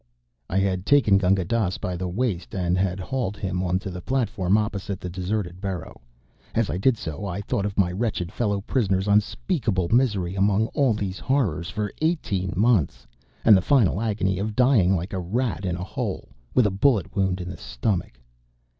[0.49, 4.01] I had taken Gunga Dass by the waist and had hauled him on to the
[4.01, 6.01] platform opposite the deserted burrow.
[6.55, 10.95] As I did so I thought of my wretched fellow prisoner's unspeakable misery among all
[10.95, 13.05] these horrors for eighteen months,
[13.45, 17.15] and the final agony of dying like a rat in a hole, with a bullet
[17.15, 18.13] wound in the stomach.